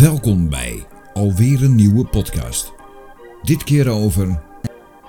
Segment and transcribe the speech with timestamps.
[0.00, 2.72] Welkom bij alweer een nieuwe podcast.
[3.42, 4.42] Dit keer over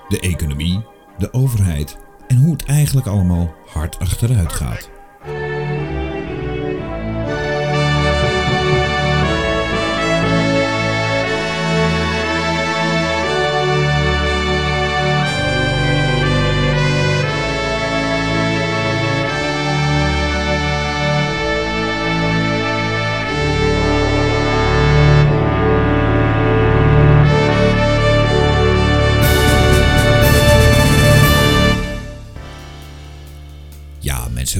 [0.08, 0.84] de economie,
[1.18, 1.98] de overheid
[2.28, 4.90] en hoe het eigenlijk allemaal hard achteruit gaat.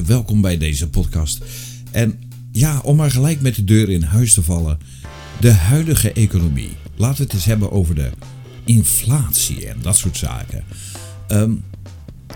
[0.05, 1.41] Welkom bij deze podcast.
[1.91, 2.19] En
[2.51, 4.79] ja, om maar gelijk met de deur in huis te vallen.
[5.39, 6.69] De huidige economie.
[6.95, 8.09] Laten we het eens hebben over de
[8.63, 10.63] inflatie en dat soort zaken.
[11.27, 11.51] Ehm,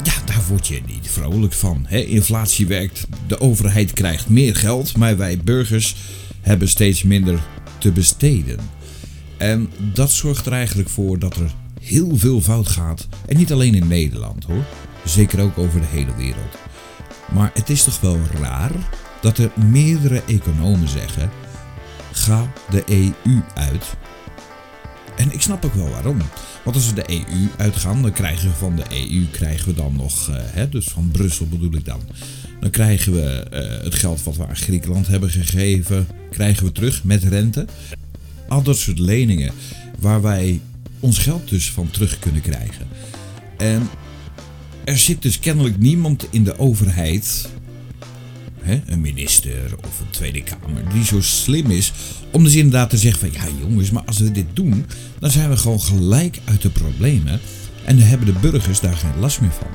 [0.04, 1.86] ja, daar word je niet vrolijk van.
[1.88, 2.00] Hè?
[2.00, 5.96] Inflatie werkt, de overheid krijgt meer geld, maar wij burgers
[6.42, 7.40] hebben steeds minder
[7.78, 8.60] te besteden.
[9.38, 13.08] En dat zorgt er eigenlijk voor dat er heel veel fout gaat.
[13.26, 14.66] En niet alleen in Nederland hoor.
[15.06, 16.67] Zeker ook over de hele wereld.
[17.34, 18.72] Maar het is toch wel raar
[19.22, 21.30] dat er meerdere economen zeggen:
[22.12, 23.86] ga de EU uit.
[25.18, 26.18] En ik snap ook wel waarom.
[26.64, 29.96] Want als we de EU uitgaan, dan krijgen we van de EU krijgen we dan
[29.96, 32.02] nog, eh, hè, dus van Brussel bedoel ik dan.
[32.60, 37.04] Dan krijgen we eh, het geld wat we aan Griekenland hebben gegeven, krijgen we terug
[37.04, 37.66] met rente.
[38.48, 39.54] Al dat soort leningen
[40.00, 40.62] waar wij
[41.00, 42.88] ons geld dus van terug kunnen krijgen.
[43.58, 43.90] En
[44.88, 47.50] er zit dus kennelijk niemand in de overheid,
[48.62, 51.94] hè, een minister of een Tweede Kamer, die zo slim is
[52.32, 54.86] om dus inderdaad te zeggen van ja jongens, maar als we dit doen,
[55.20, 57.40] dan zijn we gewoon gelijk uit de problemen
[57.86, 59.68] en dan hebben de burgers daar geen last meer van.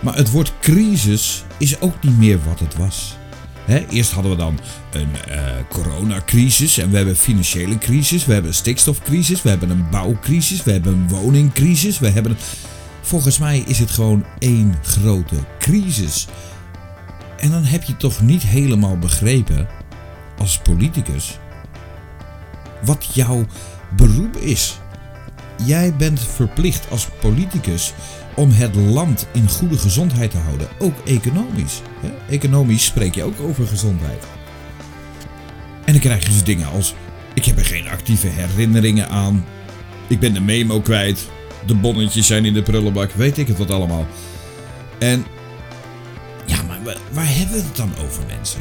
[0.00, 3.16] Maar het woord crisis is ook niet meer wat het was.
[3.90, 4.58] Eerst hadden we dan
[4.92, 9.70] een eh, coronacrisis en we hebben een financiële crisis, we hebben een stikstofcrisis, we hebben
[9.70, 12.38] een bouwcrisis, we hebben een woningcrisis, we hebben een...
[13.08, 16.26] Volgens mij is het gewoon één grote crisis.
[17.36, 19.68] En dan heb je toch niet helemaal begrepen,
[20.38, 21.38] als politicus,
[22.82, 23.46] wat jouw
[23.96, 24.78] beroep is.
[25.64, 27.92] Jij bent verplicht als politicus
[28.34, 31.82] om het land in goede gezondheid te houden, ook economisch.
[32.28, 34.26] Economisch spreek je ook over gezondheid.
[35.84, 36.94] En dan krijg je dus dingen als:
[37.34, 39.44] ik heb er geen actieve herinneringen aan,
[40.06, 41.28] ik ben de memo kwijt,
[41.66, 44.06] de bonnetjes zijn in de prullenbak, weet ik het wat allemaal.
[44.98, 45.24] En
[46.46, 48.60] ja, maar wa- waar hebben we het dan over, mensen?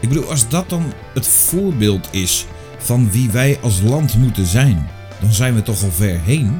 [0.00, 2.46] Ik bedoel, als dat dan het voorbeeld is
[2.78, 4.88] van wie wij als land moeten zijn,
[5.20, 6.58] dan zijn we toch al ver heen.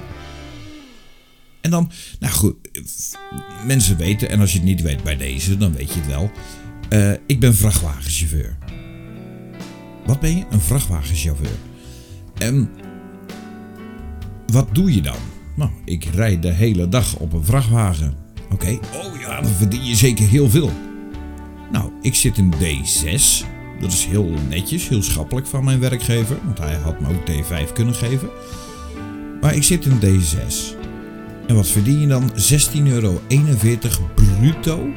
[1.60, 2.54] En dan, nou goed,
[3.66, 6.30] mensen weten, en als je het niet weet bij deze, dan weet je het wel.
[6.88, 8.56] Eh, ik ben vrachtwagenchauffeur.
[10.06, 10.44] Wat ben je?
[10.50, 11.56] Een vrachtwagenchauffeur.
[12.38, 12.70] En
[14.46, 15.16] wat doe je dan?
[15.56, 18.14] Nou, ik rijd de hele dag op een vrachtwagen.
[18.52, 20.70] Oké, oh ja, dan verdien je zeker heel veel.
[21.72, 23.46] Nou, ik zit in D6.
[23.80, 27.72] Dat is heel netjes, heel schappelijk van mijn werkgever, want hij had me ook D5
[27.72, 28.28] kunnen geven.
[29.40, 30.76] Maar ik zit in D6.
[31.46, 32.30] En wat verdien je dan?
[32.30, 33.20] 16,41 euro
[34.14, 34.88] bruto.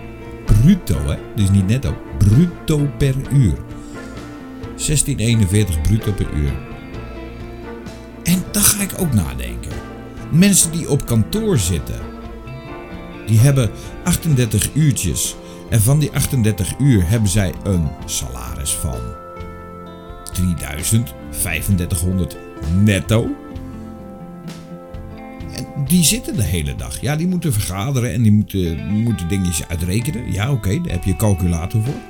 [0.46, 1.16] Bruto, hè?
[1.36, 1.96] Dus niet netto.
[2.18, 3.58] Bruto per uur.
[4.78, 6.54] 16,41 bruto per uur.
[8.24, 9.59] En dan ga ik ook nadenken.
[10.30, 12.00] Mensen die op kantoor zitten,
[13.28, 13.70] die hebben
[14.04, 15.36] 38 uurtjes.
[15.70, 19.00] En van die 38 uur hebben zij een salaris van
[20.34, 22.38] 3000, 3500
[22.84, 23.28] netto.
[25.56, 27.02] En die zitten de hele dag.
[27.02, 30.32] Ja, die moeten vergaderen en die moeten, moeten dingetjes uitrekenen.
[30.32, 32.02] Ja, oké, daar heb je een calculator voor.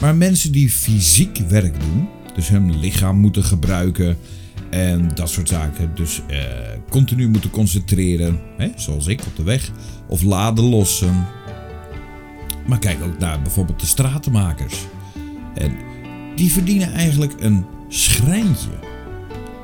[0.00, 4.18] Maar mensen die fysiek werk doen, dus hun lichaam moeten gebruiken
[4.74, 6.38] en dat soort zaken, dus eh,
[6.88, 9.70] continu moeten concentreren, hè, zoals ik op de weg,
[10.08, 11.26] of laden lossen.
[12.66, 14.86] Maar kijk ook naar bijvoorbeeld de stratenmakers.
[15.54, 15.76] En
[16.36, 18.68] die verdienen eigenlijk een schrijntje.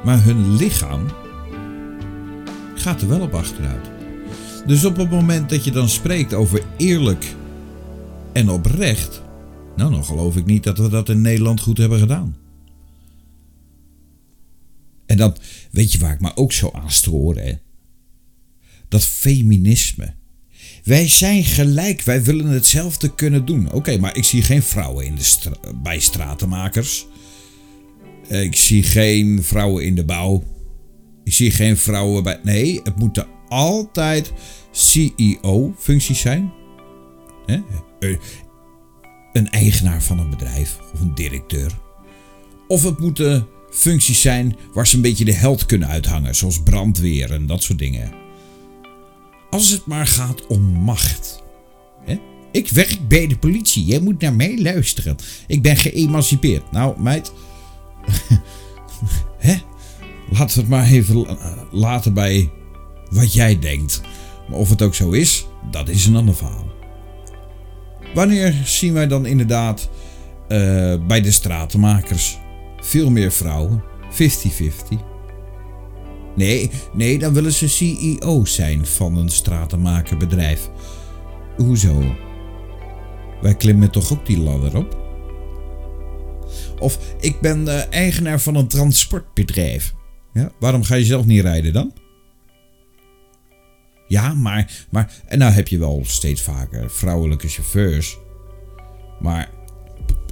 [0.05, 1.07] Maar hun lichaam
[2.75, 3.91] gaat er wel op achteruit.
[4.67, 7.35] Dus op het moment dat je dan spreekt over eerlijk
[8.33, 9.23] en oprecht,
[9.77, 12.40] nou dan geloof ik niet dat we dat in Nederland goed hebben gedaan.
[15.11, 15.37] En dan,
[15.71, 17.53] weet je waar ik me ook zo aan stoor, hè?
[18.89, 20.15] Dat feminisme.
[20.85, 23.73] Wij zijn gelijk, wij willen hetzelfde kunnen doen.
[23.73, 25.51] Oké, maar ik zie geen vrouwen in de
[25.83, 27.07] bij stratenmakers.
[28.29, 30.45] Ik zie geen vrouwen in de bouw.
[31.25, 32.41] Ik zie geen vrouwen bij.
[32.43, 34.33] Nee, het moeten altijd
[34.71, 36.53] CEO-functies zijn.
[37.47, 37.59] Eh,
[39.33, 41.79] Een eigenaar van een bedrijf of een directeur.
[42.69, 47.33] Of het moeten functies zijn waar ze een beetje de held kunnen uithangen, zoals brandweer
[47.33, 48.13] en dat soort dingen.
[49.51, 51.43] Als het maar gaat om macht.
[52.05, 52.21] Hè?
[52.53, 55.17] Ik werk bij de politie, jij moet naar mij luisteren.
[55.47, 56.73] Ik ben geëmancipeerd.
[56.73, 57.33] Nou, meid.
[59.39, 59.57] Hè?
[60.31, 61.27] Laten we het maar even
[61.71, 62.51] laten bij
[63.11, 64.01] wat jij denkt.
[64.49, 66.69] Maar of het ook zo is, dat is een ander verhaal.
[68.15, 69.89] Wanneer zien wij dan inderdaad
[70.49, 72.39] uh, bij de stratenmakers
[72.81, 73.83] veel meer vrouwen?
[74.11, 75.09] 50-50.
[76.37, 80.71] Nee, nee, dan willen ze CEO zijn van een stratenmakerbedrijf.
[81.57, 82.17] Hoezo?
[83.41, 84.99] Wij klimmen toch ook die ladder op?
[86.79, 89.95] Of ik ben eigenaar van een transportbedrijf.
[90.33, 91.93] Ja, waarom ga je zelf niet rijden dan?
[94.07, 95.13] Ja, maar, maar.
[95.27, 98.19] En nou heb je wel steeds vaker vrouwelijke chauffeurs.
[99.21, 99.51] Maar.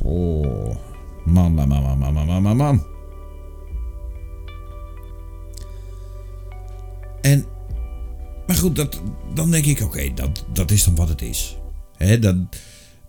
[0.03, 0.88] Oh.
[1.29, 2.87] Man, man, man, man, man, man, man.
[7.21, 7.45] En.
[8.47, 9.01] Maar goed, dat,
[9.35, 11.59] dan denk ik: oké, dat, dat is dan wat het is.
[12.21, 12.37] Dat,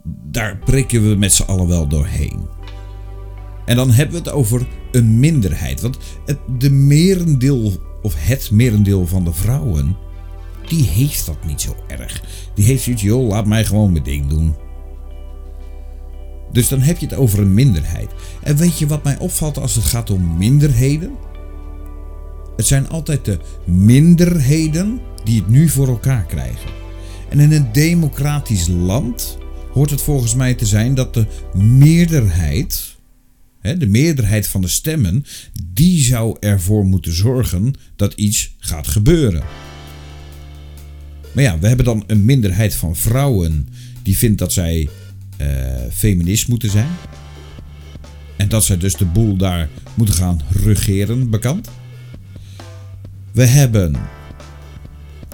[0.04, 2.48] daar prikken we met z'n allen wel doorheen.
[3.66, 5.82] En dan hebben we het over een minderheid.
[5.82, 9.98] Want het, de merendeel, of het merendeel van de vrouwen
[10.68, 12.24] die heeft dat niet zo erg.
[12.56, 14.56] Die heeft zoiets, joh, laat mij gewoon mijn ding doen.
[16.52, 18.10] Dus dan heb je het over een minderheid.
[18.44, 21.12] En weet je wat mij opvalt als het gaat om minderheden?
[22.56, 26.70] Het zijn altijd de minderheden die het nu voor elkaar krijgen.
[27.30, 29.38] En in een democratisch land
[29.72, 32.96] hoort het volgens mij te zijn dat de meerderheid,
[33.62, 35.26] de meerderheid van de stemmen,
[35.74, 39.44] die zou ervoor moeten zorgen dat iets gaat gebeuren.
[41.32, 43.68] Maar ja, we hebben dan een minderheid van vrouwen
[44.04, 44.90] die vindt dat zij
[45.92, 46.90] feminist moeten zijn.
[48.36, 51.70] En dat zij dus de boel daar moeten gaan regeren, bekend.
[53.32, 53.96] We hebben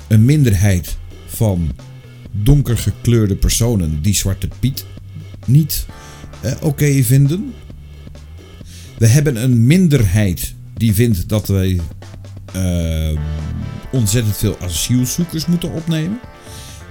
[0.07, 1.71] een minderheid van
[2.31, 4.85] donker gekleurde personen die Zwarte Piet
[5.45, 5.85] niet
[6.45, 7.53] uh, oké vinden.
[8.97, 11.79] We hebben een minderheid die vindt dat wij
[12.55, 13.19] uh,
[13.91, 16.19] ontzettend veel asielzoekers moeten opnemen.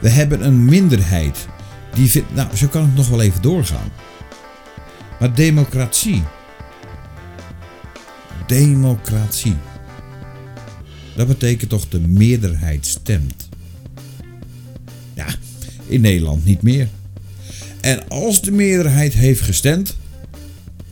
[0.00, 1.46] We hebben een minderheid
[1.94, 3.88] die vindt, nou zo kan het nog wel even doorgaan.
[5.20, 6.23] Maar democratie.
[8.46, 9.56] Democratie.
[11.17, 13.49] Dat betekent toch de meerderheid stemt.
[15.14, 15.26] Ja,
[15.87, 16.88] in Nederland niet meer.
[17.81, 19.97] En als de meerderheid heeft gestemd,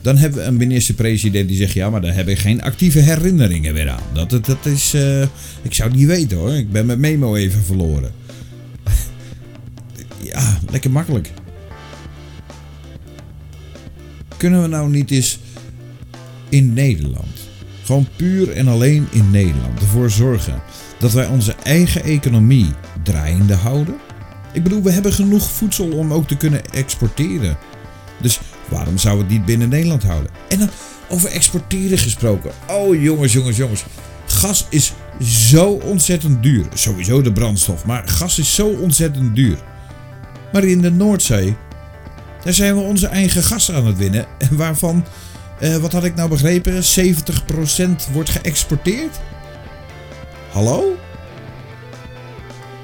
[0.01, 3.73] dan hebben we een minister-president die zegt: Ja, maar daar heb ik geen actieve herinneringen
[3.73, 4.03] meer aan.
[4.13, 4.93] Dat, dat, dat is.
[4.93, 5.21] Uh,
[5.61, 6.53] ik zou het niet weten hoor.
[6.53, 8.11] Ik ben mijn memo even verloren.
[10.33, 11.31] Ja, lekker makkelijk.
[14.37, 15.39] Kunnen we nou niet eens
[16.49, 17.39] in Nederland,
[17.83, 20.61] gewoon puur en alleen in Nederland, ervoor zorgen
[20.99, 22.69] dat wij onze eigen economie
[23.03, 23.95] draaiende houden?
[24.51, 27.57] Ik bedoel, we hebben genoeg voedsel om ook te kunnen exporteren.
[28.21, 28.39] Dus
[28.69, 30.31] Waarom zou het niet binnen Nederland houden?
[30.47, 30.69] En dan
[31.09, 32.51] over exporteren gesproken.
[32.67, 33.83] Oh jongens, jongens, jongens.
[34.25, 36.65] Gas is zo ontzettend duur.
[36.73, 39.57] Sowieso de brandstof, maar gas is zo ontzettend duur.
[40.53, 41.55] Maar in de Noordzee,
[42.43, 44.25] daar zijn we onze eigen gas aan het winnen.
[44.49, 45.05] En waarvan,
[45.59, 49.19] eh, wat had ik nou begrepen, 70% wordt geëxporteerd?
[50.51, 50.95] Hallo?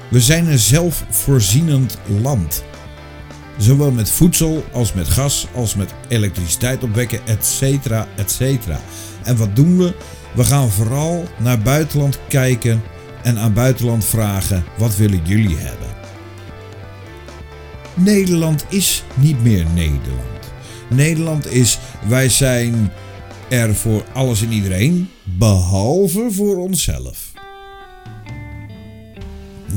[0.08, 2.64] We zijn een zelfvoorzienend land.
[3.58, 8.80] Zowel met voedsel als met gas, als met elektriciteit opwekken, etcetera, etcetera.
[9.22, 9.94] En wat doen we?
[10.34, 12.82] We gaan vooral naar buitenland kijken
[13.22, 15.99] en aan buitenland vragen: wat willen jullie hebben?
[17.94, 20.52] Nederland is niet meer Nederland.
[20.90, 21.78] Nederland is,
[22.08, 22.90] wij zijn
[23.48, 27.32] er voor alles en iedereen, behalve voor onszelf.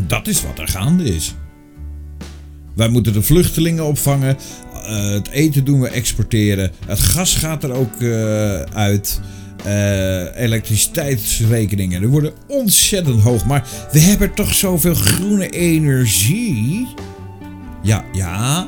[0.08, 1.36] Dat is wat er gaande is.
[2.76, 4.38] Wij moeten de vluchtelingen opvangen.
[4.74, 6.72] Uh, het eten doen we exporteren.
[6.86, 9.22] Het gas gaat er ook uh, uit.
[9.68, 12.00] Uh, elektriciteitsrekeningen.
[12.00, 13.46] Die worden ontzettend hoog.
[13.46, 16.88] Maar we hebben toch zoveel groene energie?
[17.84, 18.68] Ja, ja.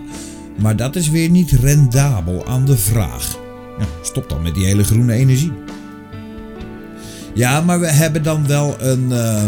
[0.62, 3.38] Maar dat is weer niet rendabel aan de vraag.
[3.80, 5.52] Ja, stop dan met die hele groene energie.
[7.34, 9.44] Ja, maar we hebben dan wel een uh,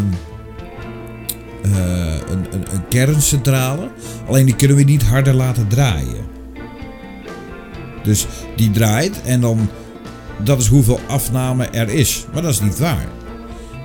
[2.29, 3.89] een, een, een, kerncentrale.
[4.27, 6.25] Alleen die kunnen we niet harder laten draaien.
[8.03, 9.69] Dus die draait en dan.
[10.43, 12.25] Dat is hoeveel afname er is.
[12.33, 13.07] Maar dat is niet waar.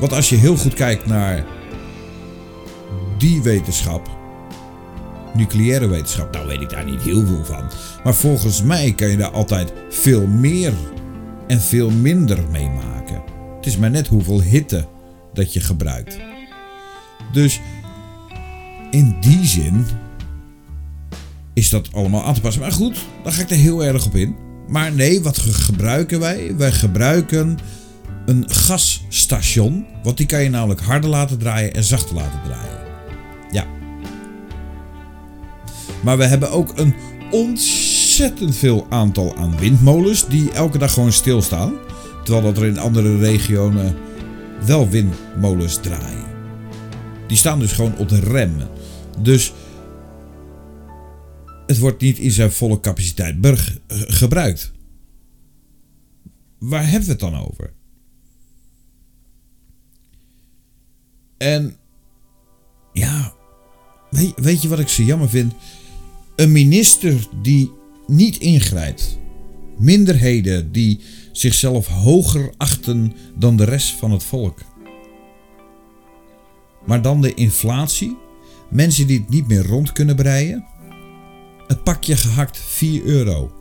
[0.00, 1.44] Want als je heel goed kijkt naar
[3.18, 4.21] die wetenschap,
[5.34, 7.70] nucleaire wetenschap, nou weet ik daar niet heel veel van.
[8.04, 10.72] Maar volgens mij kan je daar altijd veel meer
[11.46, 13.22] en veel minder meemaken.
[13.56, 14.86] Het is maar net hoeveel hitte
[15.32, 16.18] dat je gebruikt.
[17.32, 17.60] Dus
[18.90, 19.86] in die zin
[21.54, 22.62] is dat allemaal aan te passen.
[22.62, 24.36] Maar goed, dan ga ik er heel erg op in.
[24.68, 26.56] Maar nee, wat gebruiken wij?
[26.56, 27.58] Wij gebruiken
[28.26, 29.86] een gasstation.
[30.02, 32.78] Want die kan je namelijk harder laten draaien en zachter laten draaien.
[33.50, 33.66] Ja.
[36.02, 36.94] Maar we hebben ook een
[37.30, 41.74] ontzettend veel aantal aan windmolens die elke dag gewoon stilstaan.
[42.24, 43.96] Terwijl dat er in andere regionen
[44.66, 46.30] wel windmolens draaien.
[47.26, 48.56] Die staan dus gewoon op de rem.
[49.18, 49.52] Dus
[51.66, 53.36] het wordt niet in zijn volle capaciteit
[53.88, 54.72] gebruikt.
[56.58, 57.72] Waar hebben we het dan over?
[61.36, 61.76] En
[62.92, 63.34] ja,
[64.10, 65.54] weet, weet je wat ik zo jammer vind?
[66.36, 67.72] Een minister die
[68.06, 69.18] niet ingrijpt.
[69.78, 71.00] Minderheden die
[71.32, 74.58] zichzelf hoger achten dan de rest van het volk.
[76.86, 78.16] Maar dan de inflatie.
[78.70, 80.64] Mensen die het niet meer rond kunnen breien.
[81.66, 83.52] Een pakje gehakt 4 euro.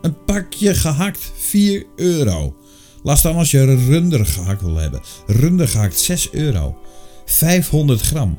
[0.00, 2.56] Een pakje gehakt 4 euro.
[3.02, 5.00] Laat staan als je runder gehakt wil hebben.
[5.26, 6.78] Runder gehakt 6 euro.
[7.24, 8.38] 500 gram.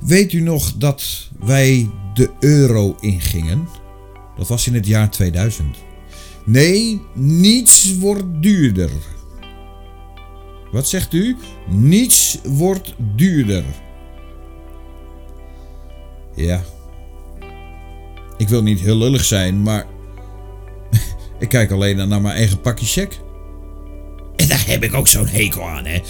[0.00, 3.68] Weet u nog dat wij de euro ingingen?
[4.36, 5.76] Dat was in het jaar 2000.
[6.44, 8.90] Nee, niets wordt duurder.
[10.72, 11.36] Wat zegt u?
[11.68, 13.64] Niets wordt duurder.
[16.34, 16.62] Ja.
[18.36, 19.86] Ik wil niet heel lullig zijn, maar
[21.38, 23.20] ik kijk alleen naar mijn eigen pakje check.
[24.36, 26.00] En daar heb ik ook zo'n hekel aan, hè.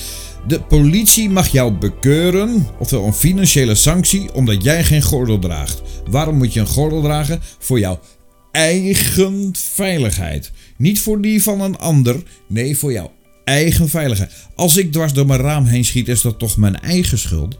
[0.46, 5.82] De politie mag jou bekeuren, oftewel een financiële sanctie, omdat jij geen gordel draagt.
[6.10, 7.40] Waarom moet je een gordel dragen?
[7.58, 8.00] Voor jouw
[8.52, 10.50] eigen veiligheid.
[10.76, 13.12] Niet voor die van een ander, nee, voor jouw
[13.44, 14.32] eigen veiligheid.
[14.54, 17.58] Als ik dwars door mijn raam heen schiet, is dat toch mijn eigen schuld?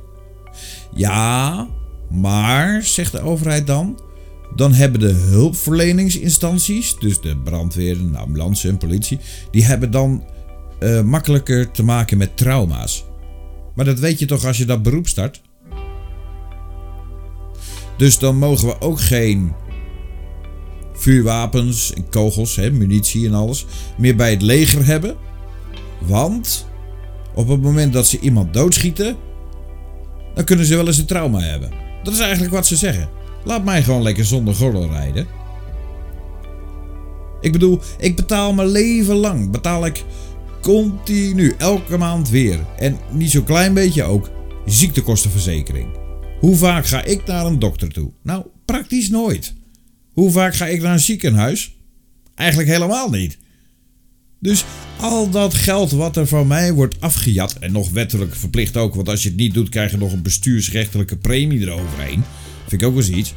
[0.94, 1.68] Ja,
[2.10, 4.00] maar, zegt de overheid dan,
[4.54, 9.18] dan hebben de hulpverleningsinstanties, dus de brandweer, de ambulance en politie,
[9.50, 10.24] die hebben dan
[10.80, 13.04] uh, makkelijker te maken met trauma's.
[13.74, 15.40] Maar dat weet je toch als je dat beroep start?
[17.96, 19.52] Dus dan mogen we ook geen
[20.92, 25.16] vuurwapens en kogels, hè, munitie en alles, meer bij het leger hebben.
[25.98, 26.66] Want
[27.34, 29.16] op het moment dat ze iemand doodschieten,
[30.34, 31.70] dan kunnen ze wel eens een trauma hebben.
[32.02, 33.08] Dat is eigenlijk wat ze zeggen.
[33.44, 35.26] Laat mij gewoon lekker zonder gordel rijden.
[37.40, 39.50] Ik bedoel, ik betaal mijn leven lang.
[39.50, 40.04] Betaal ik
[40.60, 42.66] continu, elke maand weer.
[42.78, 44.30] En niet zo'n klein beetje ook
[44.66, 45.88] ziektekostenverzekering.
[46.40, 48.12] Hoe vaak ga ik naar een dokter toe?
[48.22, 49.52] Nou, praktisch nooit.
[50.12, 51.76] Hoe vaak ga ik naar een ziekenhuis?
[52.34, 53.38] Eigenlijk helemaal niet.
[54.38, 54.64] Dus
[55.00, 59.08] al dat geld wat er van mij wordt afgejat, en nog wettelijk verplicht ook, want
[59.08, 62.22] als je het niet doet, krijg je nog een bestuursrechtelijke premie eroverheen.
[62.66, 63.34] Vind ik ook wel eens iets.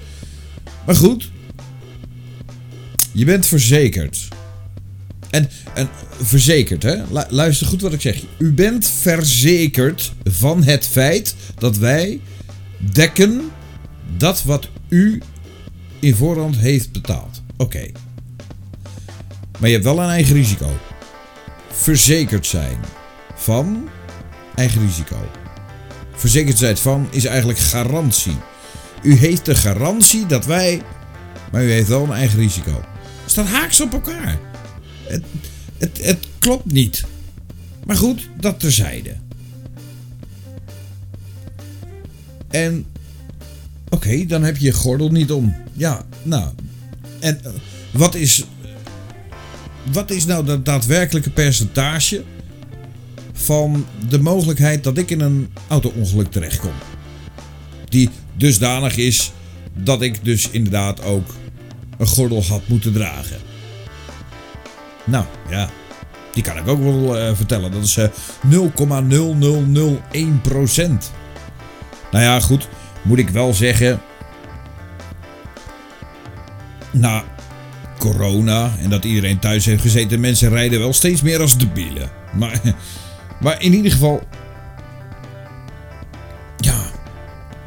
[0.86, 1.32] Maar goed,
[3.12, 4.28] je bent verzekerd.
[5.34, 5.90] En, en
[6.22, 6.96] verzekerd, hè?
[7.30, 8.24] Luister goed wat ik zeg.
[8.38, 12.20] U bent verzekerd van het feit dat wij
[12.78, 13.52] dekken
[14.18, 15.22] dat wat u
[16.00, 17.42] in voorhand heeft betaald.
[17.58, 17.92] Oké.
[19.60, 20.80] Maar je hebt wel een eigen risico.
[21.72, 22.78] Verzekerd zijn
[23.36, 23.90] van
[24.56, 25.30] eigen risico.
[26.16, 28.38] Verzekerd zijn van is eigenlijk garantie.
[29.04, 30.82] U heeft de garantie dat wij.
[31.52, 32.84] Maar u heeft wel een eigen risico.
[33.26, 34.53] Staat haaks op elkaar.
[35.08, 35.24] Het,
[36.02, 37.04] het, klopt niet.
[37.86, 39.16] Maar goed, dat terzijde.
[42.50, 42.86] En.
[43.90, 45.56] Oké, dan heb je je gordel niet om.
[45.74, 46.50] Ja, nou.
[47.20, 47.52] En uh,
[47.92, 48.44] wat is.
[49.92, 52.24] Wat is nou dat daadwerkelijke percentage
[53.34, 56.74] van de mogelijkheid dat ik in een auto-ongeluk terechtkom?
[57.90, 59.32] Die dusdanig is
[59.74, 61.36] dat ik dus inderdaad ook
[61.98, 63.38] een gordel had moeten dragen.
[65.04, 65.70] Nou ja,
[66.34, 67.72] die kan ik ook wel uh, vertellen.
[67.72, 68.10] Dat is uh, 0,0001%.
[72.12, 72.68] Nou ja, goed.
[73.02, 74.02] Moet ik wel zeggen.
[76.92, 77.24] Na
[77.98, 82.10] corona en dat iedereen thuis heeft gezeten, mensen rijden wel steeds meer als debielen.
[82.34, 82.62] Maar,
[83.44, 84.24] maar in ieder geval,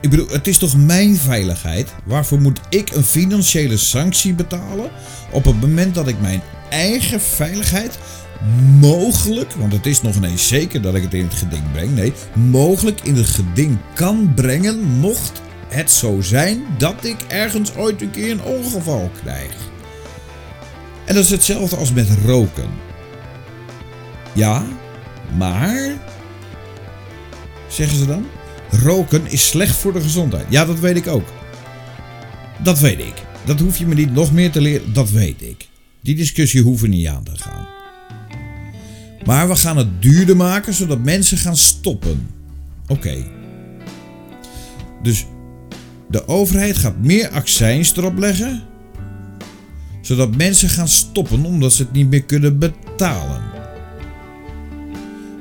[0.06, 1.94] Ik bedoel, het is toch mijn veiligheid?
[2.04, 4.90] Waarvoor moet ik een financiële sanctie betalen
[5.30, 7.98] op het moment dat ik mijn eigen veiligheid
[8.80, 12.12] mogelijk, want het is nog ineens zeker dat ik het in het geding breng, nee,
[12.34, 18.10] mogelijk in het geding kan brengen, mocht het zo zijn dat ik ergens ooit een
[18.10, 19.54] keer een ongeval krijg.
[21.04, 22.68] En dat is hetzelfde als met roken.
[24.32, 24.66] Ja,
[25.36, 25.94] maar.
[27.68, 28.26] Zeggen ze dan?
[28.70, 30.46] Roken is slecht voor de gezondheid.
[30.48, 31.28] Ja, dat weet ik ook.
[32.58, 33.14] Dat weet ik.
[33.44, 34.92] Dat hoef je me niet nog meer te leren.
[34.92, 35.68] Dat weet ik.
[36.06, 37.66] Die discussie hoeven niet aan te gaan.
[39.24, 42.26] Maar we gaan het duurder maken zodat mensen gaan stoppen.
[42.86, 43.24] Oké.
[45.02, 45.26] Dus
[46.08, 48.62] de overheid gaat meer accijns erop leggen.
[50.00, 53.42] Zodat mensen gaan stoppen omdat ze het niet meer kunnen betalen.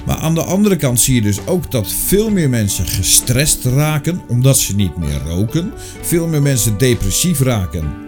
[0.06, 4.22] Maar aan de andere kant zie je dus ook dat veel meer mensen gestrest raken
[4.28, 5.72] omdat ze niet meer roken.
[6.02, 8.05] Veel meer mensen depressief raken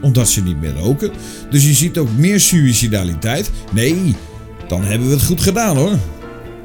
[0.00, 1.10] omdat ze niet meer roken.
[1.50, 3.50] Dus je ziet ook meer suicidaliteit.
[3.72, 4.16] Nee,
[4.68, 5.98] dan hebben we het goed gedaan hoor.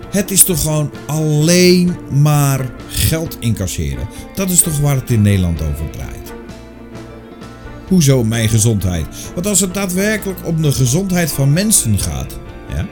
[0.09, 4.07] Het is toch gewoon alleen maar geld incasseren.
[4.35, 6.33] Dat is toch waar het in Nederland over draait.
[7.87, 9.05] Hoezo mijn gezondheid?
[9.33, 12.37] Want als het daadwerkelijk om de gezondheid van mensen gaat.
[12.69, 12.87] Ja?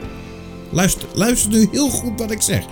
[0.70, 2.64] Luister, luister nu heel goed wat ik zeg.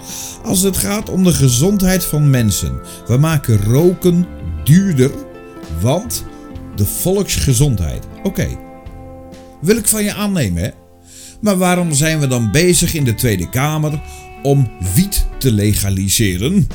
[0.42, 2.80] Als het gaat om de gezondheid van mensen.
[3.06, 4.26] We maken roken
[4.64, 5.10] duurder.
[5.80, 6.24] Want
[6.76, 8.06] de volksgezondheid.
[8.22, 8.48] Oké.
[9.60, 10.70] Wil ik van je aannemen, hè?
[11.40, 14.02] Maar waarom zijn we dan bezig in de Tweede Kamer
[14.42, 16.66] om wiet te legaliseren?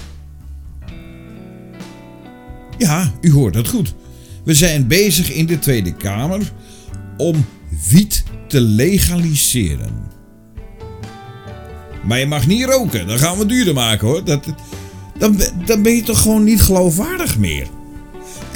[2.78, 3.96] Ja, u hoort het goed.
[4.44, 6.52] We zijn bezig in de Tweede Kamer
[7.18, 7.46] om
[7.90, 10.06] wiet te legaliseren.
[12.04, 14.24] Maar je mag niet roken, dan gaan we duurder maken hoor.
[14.24, 14.46] Dat,
[15.18, 17.68] dan, dan ben je toch gewoon niet geloofwaardig meer.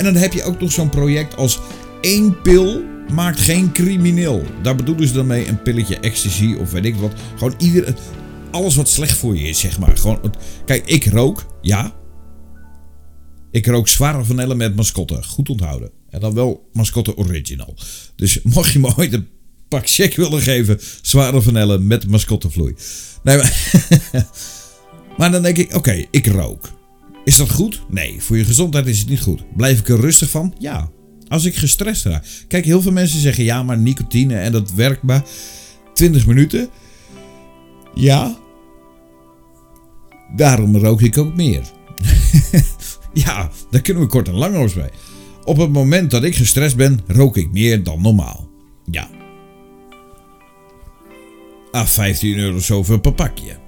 [0.01, 1.59] En dan heb je ook nog zo'n project als
[1.99, 4.43] één pil maakt geen crimineel.
[4.61, 7.11] Daar bedoelen ze dan mee een pilletje ecstasy of weet ik wat.
[7.37, 7.95] Gewoon ieder,
[8.51, 9.97] alles wat slecht voor je is, zeg maar.
[9.97, 10.33] Gewoon,
[10.65, 11.95] kijk, ik rook, ja.
[13.51, 15.23] Ik rook zware vanille met mascotte.
[15.23, 15.91] Goed onthouden.
[16.09, 17.75] En dan wel mascotte original.
[18.15, 19.27] Dus mocht je me ooit een
[19.67, 22.75] pak check willen geven, zware vanille met mascottevloei.
[23.23, 23.37] Nee,
[25.17, 26.79] maar dan denk ik, oké, ik rook.
[27.23, 27.81] Is dat goed?
[27.89, 29.55] Nee, voor je gezondheid is het niet goed.
[29.55, 30.55] Blijf ik er rustig van?
[30.57, 30.89] Ja.
[31.27, 32.25] Als ik gestrest raak.
[32.47, 35.23] Kijk, heel veel mensen zeggen ja, maar nicotine en dat werkt maar
[35.93, 36.69] 20 minuten.
[37.93, 38.37] Ja.
[40.35, 41.61] Daarom rook ik ook meer.
[43.13, 44.97] ja, daar kunnen we kort en lang over spreken.
[45.43, 48.49] Op het moment dat ik gestrest ben, rook ik meer dan normaal.
[48.85, 49.09] Ja.
[51.71, 53.60] Ah, 15 euro zoveel per pakje.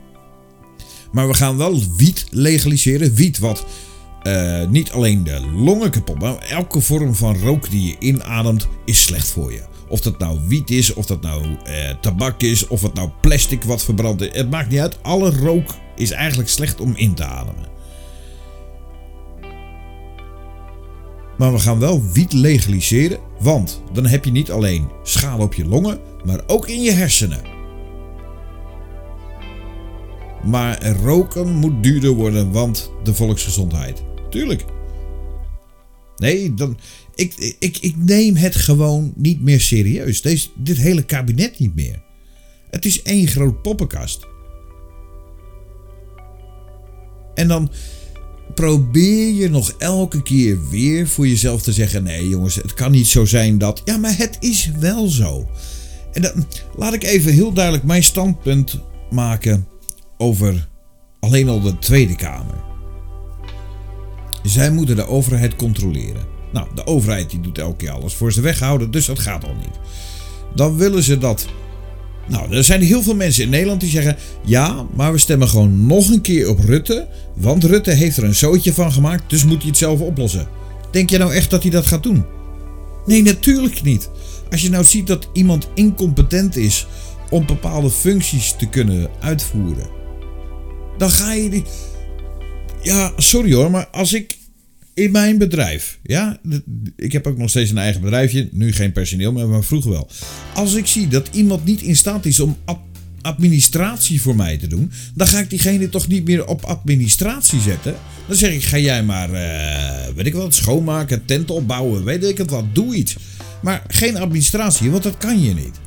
[1.13, 3.13] Maar we gaan wel wiet legaliseren.
[3.13, 3.65] Wiet wat
[4.23, 9.03] uh, niet alleen de longen kapot, maar elke vorm van rook die je inademt is
[9.03, 9.61] slecht voor je.
[9.87, 13.63] Of dat nou wiet is, of dat nou uh, tabak is, of het nou plastic
[13.63, 14.37] wat verbrand is.
[14.37, 14.97] Het maakt niet uit.
[15.01, 17.71] Alle rook is eigenlijk slecht om in te ademen.
[21.37, 25.65] Maar we gaan wel wiet legaliseren, want dan heb je niet alleen schade op je
[25.65, 27.41] longen, maar ook in je hersenen.
[30.43, 34.03] Maar roken moet duurder worden, want de volksgezondheid.
[34.29, 34.65] Tuurlijk.
[36.17, 36.77] Nee, dan,
[37.15, 40.21] ik, ik, ik neem het gewoon niet meer serieus.
[40.21, 42.01] Deze, dit hele kabinet niet meer.
[42.69, 44.27] Het is één groot poppenkast.
[47.33, 47.71] En dan
[48.55, 53.07] probeer je nog elke keer weer voor jezelf te zeggen: nee, jongens, het kan niet
[53.07, 53.81] zo zijn dat.
[53.85, 55.49] Ja, maar het is wel zo.
[56.11, 58.79] En dan laat ik even heel duidelijk mijn standpunt
[59.09, 59.67] maken
[60.23, 60.67] over
[61.19, 62.55] alleen al de Tweede Kamer.
[64.43, 66.25] Zij moeten de overheid controleren.
[66.53, 69.55] Nou, de overheid die doet elke keer alles voor ze weghouden, dus dat gaat al
[69.55, 69.79] niet.
[70.55, 71.45] Dan willen ze dat.
[72.27, 75.85] Nou, er zijn heel veel mensen in Nederland die zeggen: ja, maar we stemmen gewoon
[75.85, 79.59] nog een keer op Rutte, want Rutte heeft er een zootje van gemaakt, dus moet
[79.59, 80.47] hij het zelf oplossen.
[80.91, 82.25] Denk je nou echt dat hij dat gaat doen?
[83.05, 84.09] Nee, natuurlijk niet.
[84.51, 86.87] Als je nou ziet dat iemand incompetent is
[87.29, 90.02] om bepaalde functies te kunnen uitvoeren,
[91.03, 91.63] dan ga je die.
[92.81, 94.37] Ja, sorry hoor, maar als ik
[94.93, 96.39] in mijn bedrijf, ja,
[96.95, 100.09] ik heb ook nog steeds een eigen bedrijfje, nu geen personeel meer, maar vroeger wel.
[100.53, 102.57] Als ik zie dat iemand niet in staat is om
[103.21, 107.95] administratie voor mij te doen, dan ga ik diegene toch niet meer op administratie zetten.
[108.27, 112.37] Dan zeg ik, ga jij maar, uh, weet ik wat, schoonmaken, tent opbouwen, weet ik
[112.37, 113.15] het wat, doe iets.
[113.61, 115.79] Maar geen administratie, want dat kan je niet.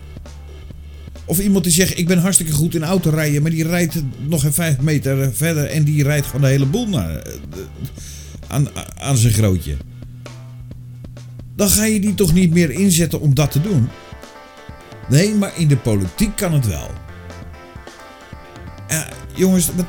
[1.26, 4.52] Of iemand die zegt, ik ben hartstikke goed in autorijden, maar die rijdt nog een
[4.52, 7.32] vijf meter verder en die rijdt gewoon de hele boel naar, eh,
[8.46, 9.76] aan, aan zijn grootje.
[11.56, 13.88] Dan ga je die toch niet meer inzetten om dat te doen?
[15.08, 16.90] Nee, maar in de politiek kan het wel.
[19.36, 19.86] Jongens, wat,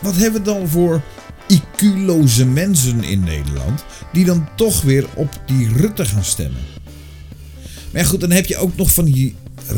[0.00, 1.02] wat hebben we dan voor
[1.48, 6.62] IQ-loze mensen in Nederland die dan toch weer op die Rutte gaan stemmen?
[7.92, 9.34] Maar goed, dan heb je ook nog van die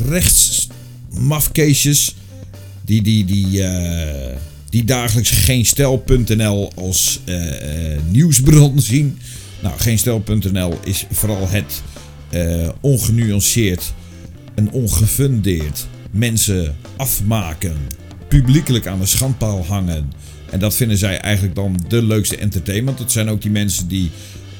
[0.08, 2.14] rechtsmafkeesjes.
[2.84, 4.36] Die, die, die, uh,
[4.68, 7.52] die dagelijks geenStel.nl als uh,
[8.08, 9.18] nieuwsbron zien.
[9.62, 11.82] Nou, geenStel.nl is vooral het
[12.80, 13.92] ongenuanceerd
[14.54, 17.76] en ongefundeerd mensen afmaken.
[18.28, 20.12] Publiekelijk aan de schandpaal hangen.
[20.50, 22.98] En dat vinden zij eigenlijk dan de leukste entertainment.
[22.98, 24.10] Dat zijn ook die mensen die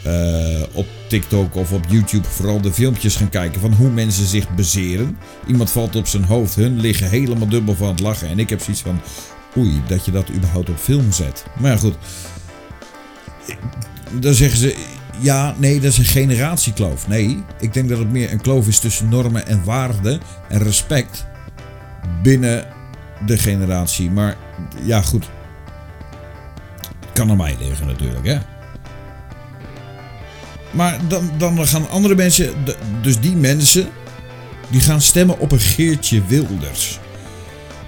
[0.07, 4.55] uh, op TikTok of op YouTube vooral de filmpjes gaan kijken van hoe mensen zich
[4.55, 5.19] bezeren.
[5.47, 8.29] Iemand valt op zijn hoofd, hun liggen helemaal dubbel van het lachen.
[8.29, 9.01] En ik heb zoiets van,
[9.57, 11.45] oei, dat je dat überhaupt op film zet.
[11.59, 11.95] Maar goed.
[14.13, 14.77] Dan zeggen ze,
[15.21, 17.09] ja, nee, dat is een generatiekloof.
[17.09, 21.27] Nee, ik denk dat het meer een kloof is tussen normen en waarden en respect
[22.23, 22.67] binnen
[23.27, 24.11] de generatie.
[24.11, 24.37] Maar
[24.83, 25.29] ja, goed.
[27.01, 28.39] Het kan aan mij liggen natuurlijk, hè.
[30.71, 32.55] Maar dan, dan gaan andere mensen,
[33.03, 33.89] dus die mensen,
[34.69, 36.99] die gaan stemmen op een Geertje Wilders.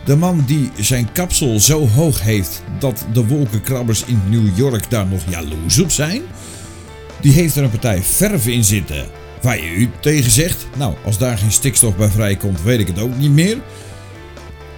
[0.05, 5.07] De man die zijn kapsel zo hoog heeft dat de wolkenkrabbers in New York daar
[5.07, 6.23] nog jaloers op zijn.
[7.21, 9.07] Die heeft er een partij verf in zitten
[9.43, 10.67] waar je u tegen zegt.
[10.77, 13.59] Nou, als daar geen stikstof bij vrijkomt, weet ik het ook niet meer.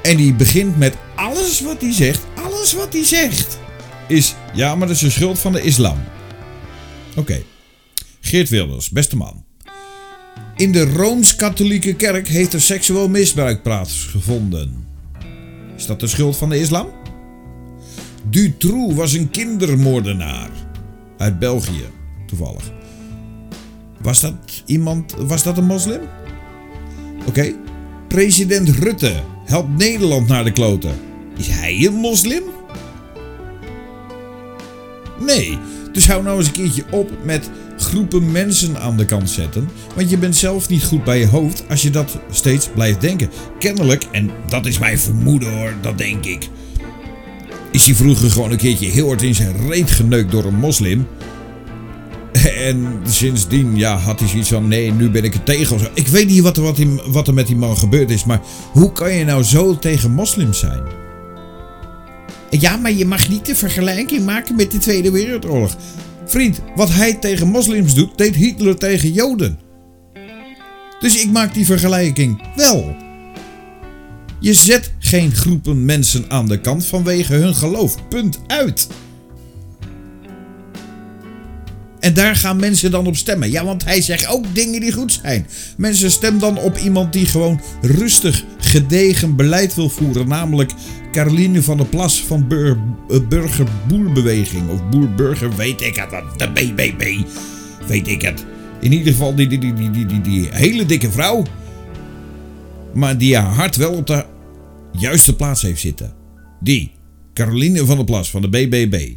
[0.03, 3.59] En die begint met alles wat hij zegt, alles wat hij zegt,
[4.09, 5.99] is ja, maar dat is de schuld van de islam.
[7.17, 7.43] Oké.
[8.25, 9.45] Geert Wilders, beste man.
[10.57, 14.87] In de Rooms-Katholieke Kerk heeft er seksueel misbruik plaatsgevonden.
[15.77, 16.87] Is dat de schuld van de islam?
[18.31, 20.51] Dutroux was een kindermoordenaar.
[21.19, 21.85] Uit België,
[22.27, 22.73] toevallig.
[24.01, 26.01] Was dat iemand, was dat een moslim?
[27.27, 27.55] Oké.
[28.09, 30.95] President Rutte helpt Nederland naar de kloten.
[31.37, 32.43] Is hij een moslim?
[35.21, 35.59] Nee,
[35.93, 37.51] dus hou nou eens een keertje op met
[37.85, 39.69] groepen mensen aan de kant zetten.
[39.95, 43.31] Want je bent zelf niet goed bij je hoofd als je dat steeds blijft denken.
[43.59, 46.49] Kennelijk, en dat is mijn vermoeden hoor, dat denk ik.
[47.71, 51.07] Is hij vroeger gewoon een keertje heel hard in zijn reet geneukt door een moslim.
[52.69, 55.75] En sindsdien ja, had hij zoiets van: nee, nu ben ik er tegen.
[55.75, 55.89] Of zo.
[55.95, 58.41] Ik weet niet wat er, wat, wat er met die man gebeurd is, maar
[58.73, 60.83] hoe kan je nou zo tegen moslims zijn?
[62.51, 65.77] Ja, maar je mag niet de vergelijking maken met de Tweede Wereldoorlog.
[66.27, 69.59] Vriend, wat hij tegen moslims doet, deed Hitler tegen Joden.
[71.01, 72.97] Dus ik maak die vergelijking wel.
[74.41, 78.09] Je zet geen groepen mensen aan de kant vanwege hun geloof.
[78.09, 78.89] Punt uit.
[82.01, 83.51] En daar gaan mensen dan op stemmen.
[83.51, 85.47] Ja, want hij zegt ook dingen die goed zijn.
[85.77, 88.45] Mensen stemmen dan op iemand die gewoon rustig,
[88.81, 90.29] gedegen beleid wil voeren.
[90.29, 90.73] Namelijk
[91.13, 94.69] Caroline van der Plas van Bur eh, Burgerboerbeweging.
[94.71, 96.39] Of Boerburger, weet ik het.
[96.39, 97.21] De BBB,
[97.87, 98.45] weet ik het.
[98.81, 101.45] In ieder geval die, die, die, die, die, die, hele dikke vrouw.
[102.95, 104.25] Maar die haar hart wel op de
[104.93, 106.15] juiste plaats heeft zitten.
[106.61, 106.93] Die,
[107.35, 109.13] Caroline van der Plas van de BBB.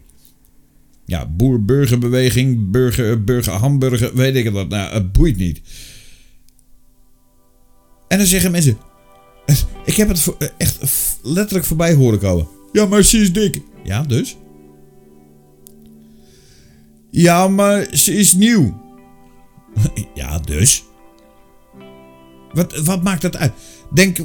[1.06, 4.54] Ja, boer-burgerbeweging, burger, burger, hamburger, weet ik het.
[4.70, 5.62] Nou, het boeit niet.
[8.08, 8.78] En dan zeggen mensen,
[9.86, 10.78] ik heb het echt
[11.22, 12.48] letterlijk voorbij horen komen.
[12.72, 13.62] Ja, maar ze is dik.
[13.84, 14.38] Ja, dus?
[17.12, 18.82] Ja, maar ze is nieuw.
[20.14, 20.84] ja, dus?
[22.54, 23.54] Wat, wat maakt dat uit?
[23.94, 24.18] Denk,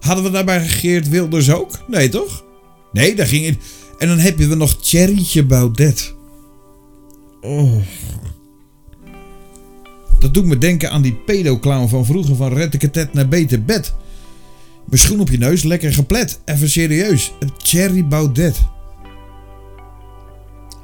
[0.00, 1.84] hadden we daarbij Geert Wilders ook?
[1.88, 2.44] Nee, toch?
[2.92, 3.56] Nee, daar ging het.
[3.98, 6.14] En dan heb je nog Cherrytje Baudet.
[7.40, 7.76] Oh.
[10.18, 13.94] Dat doet me denken aan die pedoclown van vroeger van Rettekatet naar Beter Bed.
[14.86, 16.40] Mijn schoen op je neus, lekker geplet.
[16.44, 17.32] Even serieus.
[17.58, 18.56] Cherry Baudet.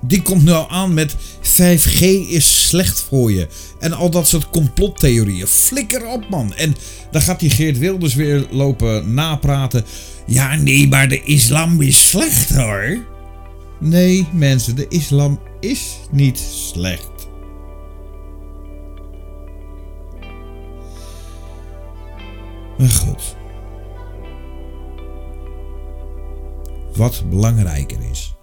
[0.05, 3.49] Die komt nou aan met 5G is slecht voor je.
[3.79, 5.47] En al dat soort complottheorieën.
[5.47, 6.55] Flikker op man.
[6.55, 6.75] En
[7.11, 9.85] dan gaat die Geert Wilders weer lopen napraten.
[10.27, 13.05] Ja nee, maar de islam is slecht hoor.
[13.81, 17.11] Nee mensen, de islam is niet slecht.
[22.79, 23.41] Maar goed.
[26.95, 28.35] Wat belangrijker is,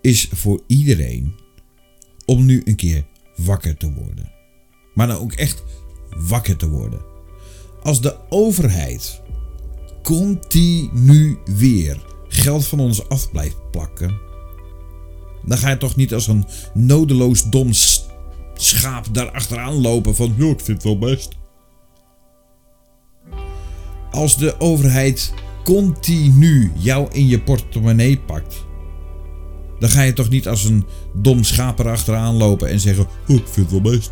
[0.00, 1.34] is voor iedereen
[2.24, 3.04] om nu een keer
[3.36, 4.32] wakker te worden.
[4.94, 5.62] Maar dan ook echt
[6.16, 7.00] wakker te worden.
[7.82, 9.22] Als de overheid
[10.02, 14.20] continu weer geld van ons af blijft plakken,
[15.44, 17.72] dan ga je toch niet als een nodeloos dom
[18.54, 21.28] schaap daar achteraan lopen van, joh, ik vind het wel best.
[24.10, 25.34] Als de overheid
[25.64, 28.64] continu jou in je portemonnee pakt,
[29.78, 33.42] dan ga je toch niet als een dom schaap erachteraan lopen en zeggen: oh, Ik
[33.48, 34.10] vind het wel best.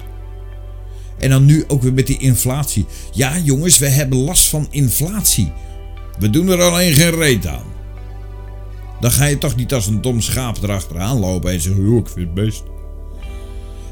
[1.19, 2.87] En dan nu ook weer met die inflatie.
[3.12, 5.53] Ja, jongens, we hebben last van inflatie.
[6.19, 7.65] We doen er alleen geen reet aan.
[9.01, 12.09] Dan ga je toch niet als een dom schaap erachteraan lopen en zeggen: oh, ik
[12.09, 12.62] vind het best.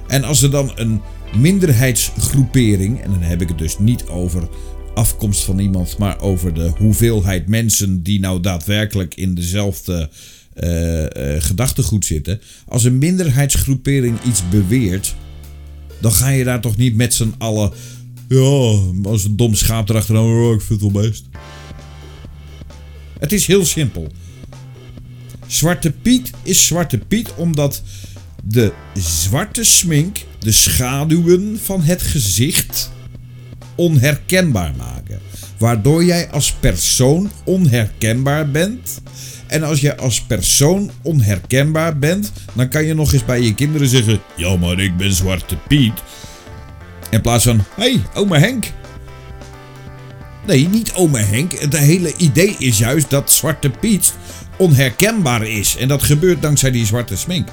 [0.06, 1.00] En als er dan een
[1.36, 4.48] minderheidsgroepering, en dan heb ik het dus niet over
[4.94, 10.10] afkomst van iemand, maar over de hoeveelheid mensen die nou daadwerkelijk in dezelfde
[10.56, 11.06] uh, uh,
[11.38, 12.40] gedachtegoed zitten.
[12.68, 15.14] Als een minderheidsgroepering iets beweert,
[16.00, 17.72] dan ga je daar toch niet met z'n allen.
[18.28, 21.24] Ja, als een dom schaap erachteraan, oh, ik vind het wel best.
[23.18, 24.12] Het is heel simpel.
[25.46, 27.82] Zwarte Piet is Zwarte Piet omdat
[28.44, 32.90] de zwarte smink de schaduwen van het gezicht
[33.74, 35.18] onherkenbaar maken.
[35.58, 39.00] Waardoor jij als persoon onherkenbaar bent.
[39.46, 43.88] En als je als persoon onherkenbaar bent, dan kan je nog eens bij je kinderen
[43.88, 45.92] zeggen: Ja, maar ik ben Zwarte Piet.
[47.10, 48.72] In plaats van: Hey, oma Henk.
[50.46, 51.52] Nee, niet oma Henk.
[51.52, 54.14] Het hele idee is juist dat Zwarte Piet
[54.56, 55.76] onherkenbaar is.
[55.76, 57.48] En dat gebeurt dankzij die zwarte smink.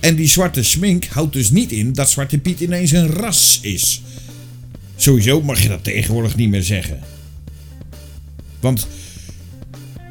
[0.00, 4.02] En die zwarte smink houdt dus niet in dat Zwarte Piet ineens een ras is.
[5.00, 7.00] Sowieso mag je dat tegenwoordig niet meer zeggen.
[8.60, 8.86] Want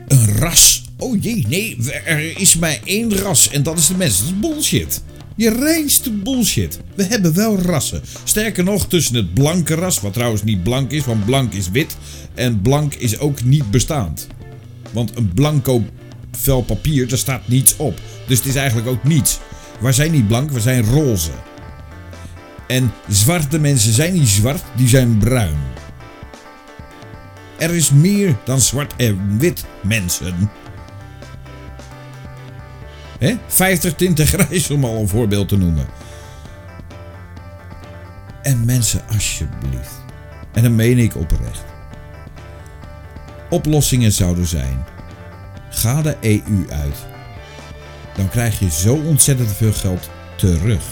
[0.07, 0.83] een ras.
[0.97, 4.19] Oh jee, nee, er is maar één ras en dat is de mens.
[4.19, 5.01] Dat is bullshit.
[5.35, 6.79] Je reinste bullshit.
[6.95, 8.01] We hebben wel rassen.
[8.23, 11.97] Sterker nog, tussen het blanke ras, wat trouwens niet blank is, want blank is wit.
[12.33, 14.27] En blank is ook niet bestaand.
[14.91, 15.85] Want een blanco
[16.31, 17.99] vel papier, daar staat niets op.
[18.27, 19.39] Dus het is eigenlijk ook niets.
[19.79, 21.31] We zijn niet blank, we zijn roze.
[22.67, 25.57] En zwarte mensen zijn niet zwart, die zijn bruin.
[27.57, 30.49] Er is meer dan zwart en wit mensen.
[33.19, 33.35] He?
[33.47, 35.87] 50 tinten grijs om al een voorbeeld te noemen.
[38.41, 40.03] En mensen, alsjeblieft.
[40.53, 41.63] En dan meen ik oprecht.
[43.49, 44.85] Oplossingen zouden zijn.
[45.69, 47.05] Ga de EU uit.
[48.15, 50.83] Dan krijg je zo ontzettend veel geld terug.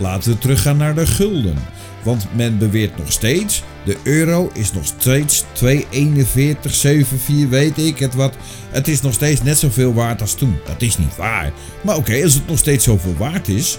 [0.00, 1.56] Laten we teruggaan naar de gulden.
[2.02, 8.36] Want men beweert nog steeds, de euro is nog steeds 2,4174, weet ik het wat.
[8.70, 10.58] Het is nog steeds net zoveel waard als toen.
[10.66, 11.52] Dat is niet waar.
[11.82, 13.78] Maar oké, als het nog steeds zoveel waard is,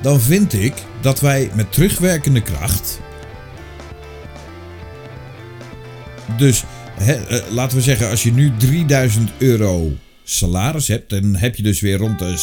[0.00, 3.00] dan vind ik dat wij met terugwerkende kracht.
[6.36, 6.64] Dus
[6.98, 9.92] eh, laten we zeggen, als je nu 3000 euro
[10.24, 12.36] salaris hebt, dan heb je dus weer rond de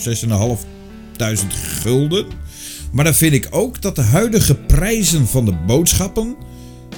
[0.00, 2.26] 6.500 gulden.
[2.92, 6.36] Maar dan vind ik ook dat de huidige prijzen van de boodschappen,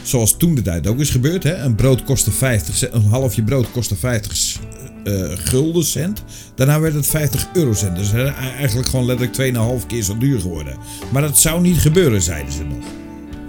[0.02, 3.70] zoals toen de tijd ook is gebeurd, hè, een brood kostte 50, een halfje brood
[3.70, 4.60] kostte 50
[5.04, 6.24] uh, eh, gulden cent.
[6.54, 7.96] Daarna werd het 50 eurocent.
[7.96, 8.12] Dus
[8.58, 10.76] eigenlijk gewoon letterlijk 2,5 keer zo duur geworden.
[11.12, 12.84] Maar dat zou niet gebeuren, zeiden ze nog.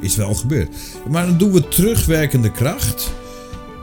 [0.02, 0.76] Is wel gebeurd.
[1.10, 3.12] Maar dan doen we terugwerkende kracht.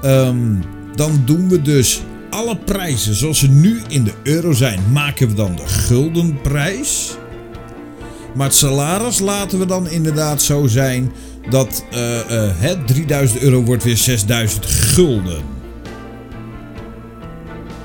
[0.05, 0.63] Um,
[0.95, 5.35] dan doen we dus alle prijzen zoals ze nu in de euro zijn, maken we
[5.35, 7.17] dan de guldenprijs.
[8.35, 11.13] Maar het salaris laten we dan inderdaad zo zijn
[11.51, 15.43] dat uh, uh, het 3000 euro wordt weer 6000 gulden.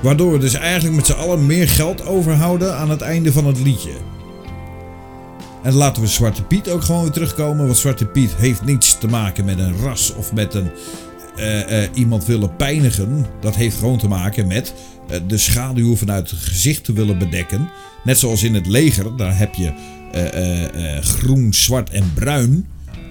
[0.00, 3.60] Waardoor we dus eigenlijk met z'n allen meer geld overhouden aan het einde van het
[3.60, 3.92] liedje.
[5.62, 7.64] En laten we Zwarte Piet ook gewoon weer terugkomen.
[7.64, 10.70] Want Zwarte Piet heeft niets te maken met een ras of met een
[11.38, 13.26] uh, uh, iemand willen pijnigen.
[13.40, 14.74] Dat heeft gewoon te maken met
[15.10, 17.68] uh, de schaduw vanuit het gezicht te willen bedekken.
[18.04, 19.72] Net zoals in het leger, daar heb je
[21.00, 22.66] groen, zwart en bruin.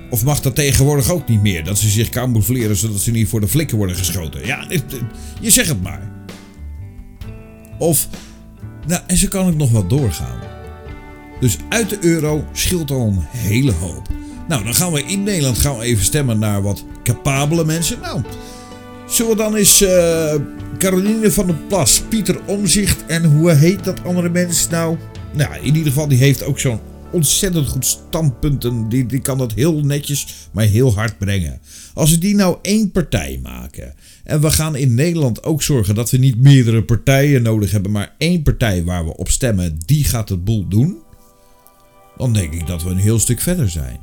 [0.10, 1.64] Of mag dat tegenwoordig ook niet meer?
[1.64, 4.46] Dat ze zich camoufleren zodat ze niet voor de flikken worden geschoten.
[4.46, 4.68] Ja,
[5.42, 6.12] je zegt het maar.
[7.80, 8.08] Of,
[8.88, 10.40] nou, en zo kan ik nog wel doorgaan.
[11.40, 14.08] Dus uit de euro scheelt al een hele hoop.
[14.48, 18.00] Nou, dan gaan we in Nederland gaan we even stemmen naar wat capabele mensen.
[18.02, 18.22] Nou,
[19.08, 20.36] zullen we dan eens uh,
[20.78, 24.98] Caroline van der Plas, Pieter Omzicht en hoe heet dat andere mens nou?
[25.34, 26.80] Nou, in ieder geval, die heeft ook zo'n
[27.12, 28.90] ontzettend goed standpunten.
[28.90, 31.60] Die, die kan dat heel netjes, maar heel hard brengen.
[31.94, 33.94] Als we die nou één partij maken.
[34.24, 38.16] En we gaan in Nederland ook zorgen dat we niet meerdere partijen nodig hebben, maar
[38.18, 40.98] één partij waar we op stemmen, die gaat het boel doen.
[42.18, 44.00] Dan denk ik dat we een heel stuk verder zijn.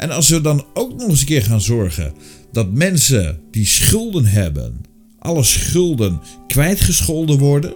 [0.00, 2.12] En als we dan ook nog eens een keer gaan zorgen
[2.52, 4.80] dat mensen die schulden hebben,
[5.18, 7.74] alle schulden kwijtgescholden worden.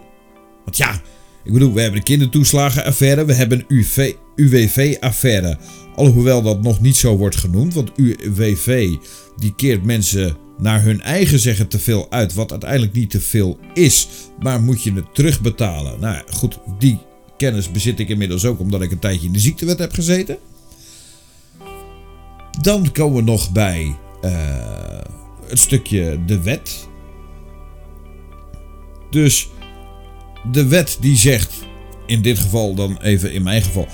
[0.64, 1.00] Want ja,
[1.44, 5.58] ik bedoel, we hebben de kindertoeslagenaffaire, we hebben een UWV-affaire.
[5.94, 8.88] Alhoewel dat nog niet zo wordt genoemd, want UWV
[9.36, 13.58] die keert mensen naar hun eigen zeggen te veel uit, wat uiteindelijk niet te veel
[13.74, 14.08] is.
[14.40, 16.00] Maar moet je het terugbetalen?
[16.00, 16.98] Nou goed, die
[17.36, 20.38] kennis bezit ik inmiddels ook omdat ik een tijdje in de ziektewet heb gezeten.
[22.60, 24.30] Dan komen we nog bij uh,
[25.48, 26.88] het stukje de wet.
[29.10, 29.48] Dus
[30.52, 31.54] de wet die zegt,
[32.06, 33.86] in dit geval dan even in mijn geval,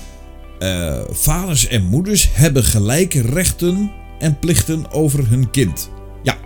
[0.59, 5.89] uh, vaders en moeders hebben gelijke rechten en plichten over hun kind.
[6.23, 6.37] Ja,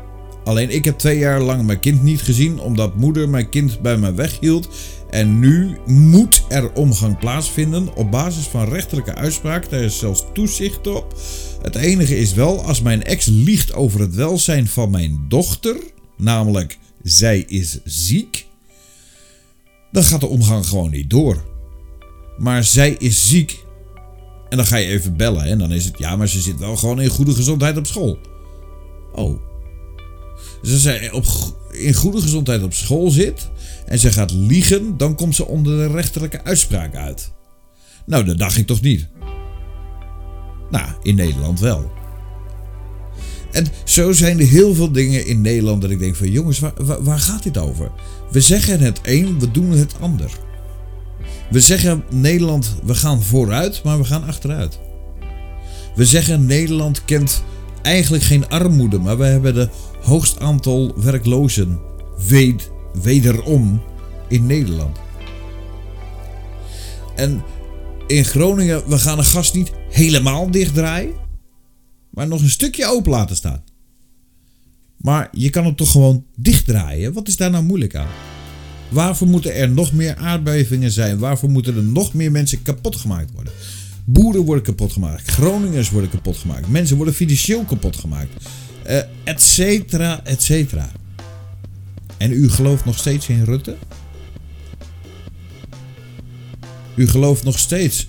[0.43, 3.97] alleen ik heb twee jaar lang mijn kind niet gezien omdat moeder mijn kind bij
[3.97, 4.69] me weghield.
[5.09, 9.69] En nu moet er omgang plaatsvinden op basis van rechterlijke uitspraak.
[9.69, 11.15] Daar is zelfs toezicht op.
[11.65, 15.75] Het enige is wel, als mijn ex liegt over het welzijn van mijn dochter,
[16.17, 18.45] namelijk zij is ziek,
[19.91, 21.43] dan gaat de omgang gewoon niet door.
[22.37, 23.63] Maar zij is ziek.
[24.49, 26.75] En dan ga je even bellen en dan is het ja, maar ze zit wel
[26.75, 28.19] gewoon in goede gezondheid op school.
[29.13, 29.39] Oh.
[30.61, 31.25] Dus als op,
[31.71, 33.49] in goede gezondheid op school zit
[33.85, 37.31] en ze gaat liegen, dan komt ze onder de rechterlijke uitspraak uit.
[38.05, 39.07] Nou, dat dacht ik toch niet.
[40.75, 41.91] Nou, in Nederland wel.
[43.51, 47.03] En zo zijn er heel veel dingen in Nederland dat ik denk van jongens, waar,
[47.03, 47.91] waar, gaat dit over?
[48.31, 50.31] We zeggen het een, we doen het ander.
[51.49, 54.79] We zeggen Nederland, we gaan vooruit, maar we gaan achteruit.
[55.95, 57.43] We zeggen Nederland kent
[57.81, 59.69] eigenlijk geen armoede, maar we hebben de
[60.01, 61.79] hoogst aantal werklozen
[63.01, 63.81] wederom
[64.27, 64.97] in Nederland.
[67.15, 67.43] En
[68.07, 71.13] in Groningen, we gaan een gas niet helemaal dichtdraaien,
[72.09, 73.63] maar nog een stukje open laten staan.
[74.97, 77.13] Maar je kan het toch gewoon dichtdraaien?
[77.13, 78.07] Wat is daar nou moeilijk aan?
[78.89, 81.17] Waarvoor moeten er nog meer aardbevingen zijn?
[81.17, 83.53] Waarvoor moeten er nog meer mensen kapot gemaakt worden?
[84.05, 85.31] Boeren worden kapot gemaakt.
[85.31, 86.67] Groningers worden kapot gemaakt.
[86.67, 88.29] Mensen worden financieel kapot gemaakt.
[88.87, 90.91] Uh, et cetera, et cetera.
[92.17, 93.75] En u gelooft nog steeds in Rutte?
[96.95, 98.07] U gelooft nog steeds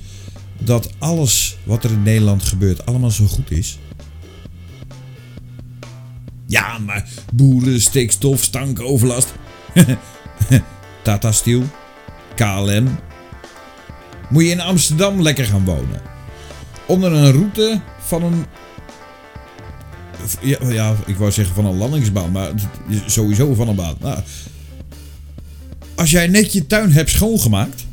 [0.58, 3.78] dat alles wat er in Nederland gebeurt allemaal zo goed is?
[6.46, 9.34] Ja, maar boeren, stikstof, stank, overlast.
[11.02, 11.62] Tata Steel,
[12.34, 12.98] KLM.
[14.28, 16.00] Moet je in Amsterdam lekker gaan wonen.
[16.86, 18.44] Onder een route van een.
[20.40, 22.50] Ja, ja ik wou zeggen van een landingsbaan, maar
[23.06, 23.96] sowieso van een baan.
[24.00, 24.20] Nou,
[25.94, 27.85] als jij net je tuin hebt schoongemaakt,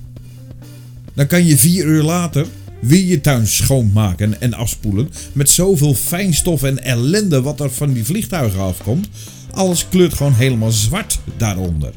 [1.13, 2.45] dan kan je vier uur later
[2.79, 5.09] weer je tuin schoonmaken en afspoelen.
[5.33, 9.07] Met zoveel fijnstof en ellende wat er van die vliegtuigen afkomt.
[9.51, 11.93] Alles kleurt gewoon helemaal zwart daaronder.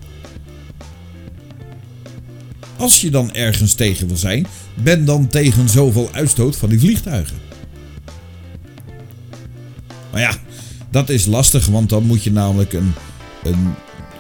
[2.77, 7.37] Als je dan ergens tegen wil zijn, ben dan tegen zoveel uitstoot van die vliegtuigen.
[10.13, 10.35] Maar ja,
[10.91, 12.93] dat is lastig, want dan moet je namelijk een,
[13.43, 13.75] een,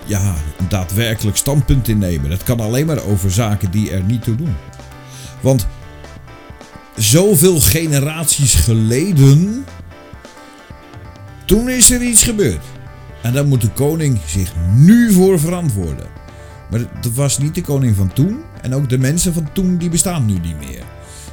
[0.06, 2.30] ja, een daadwerkelijk standpunt innemen.
[2.30, 4.54] Dat kan alleen maar over zaken die er niet toe doen.
[5.46, 5.66] Want
[6.96, 9.64] zoveel generaties geleden,
[11.44, 12.64] toen is er iets gebeurd.
[13.22, 16.06] En daar moet de koning zich nu voor verantwoorden.
[16.70, 18.40] Maar dat was niet de koning van toen.
[18.62, 20.82] En ook de mensen van toen, die bestaan nu niet meer.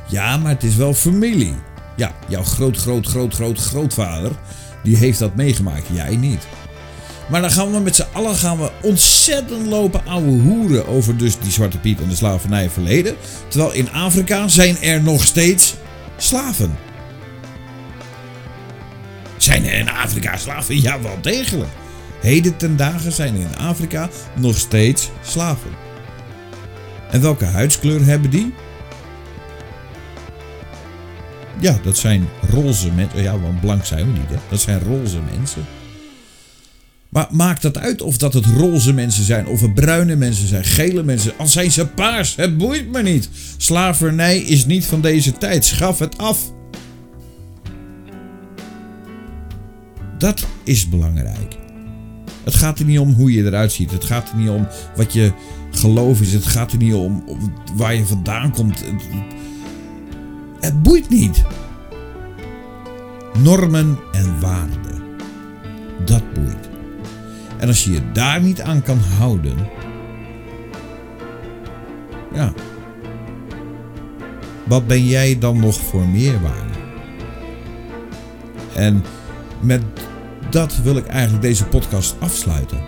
[0.08, 1.56] Ja, maar het is wel familie.
[1.96, 4.32] Ja, jouw groot, groot, groot, groot, grootvader,
[4.84, 5.86] die heeft dat meegemaakt.
[5.94, 6.48] Jij niet.
[7.34, 11.40] Maar dan gaan we met z'n allen gaan we ontzettend lopen ouwe hoeren over dus
[11.40, 13.16] die Zwarte Piet en de slavernij verleden.
[13.48, 15.76] Terwijl in Afrika zijn er nog steeds
[16.18, 16.78] slaven.
[19.38, 20.82] Zijn er in Afrika slaven?
[20.82, 21.70] Ja, wel degelijk.
[22.22, 25.72] Heden ten dagen zijn in Afrika nog steeds slaven.
[27.12, 28.54] En welke huidskleur hebben die?
[31.60, 33.22] Ja, dat zijn roze mensen.
[33.22, 34.38] Ja, want blank zijn we niet, hè?
[34.50, 35.66] Dat zijn roze mensen.
[37.14, 40.64] Maar maakt dat uit of dat het roze mensen zijn, of het bruine mensen zijn,
[40.64, 43.30] gele mensen, al zijn ze paars, het boeit me niet.
[43.58, 46.52] Slavernij is niet van deze tijd, schaf het af.
[50.18, 51.58] Dat is belangrijk.
[52.44, 53.92] Het gaat er niet om hoe je eruit ziet.
[53.92, 55.32] Het gaat er niet om wat je
[55.72, 56.34] geloof is.
[56.34, 57.24] Het gaat er niet om
[57.76, 58.84] waar je vandaan komt.
[60.60, 61.44] Het boeit niet.
[63.44, 65.04] Normen en waarden.
[66.06, 66.73] Dat boeit.
[67.64, 69.58] En als je je daar niet aan kan houden.
[72.34, 72.54] Ja.
[74.66, 76.74] Wat ben jij dan nog voor meerwaarde?
[78.76, 79.04] En
[79.60, 79.84] met
[80.50, 82.82] dat wil ik eigenlijk deze podcast afsluiten.